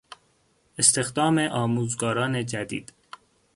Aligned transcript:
استخدام 0.79 1.37
آموزگاران 1.39 2.45
جدید 2.45 2.91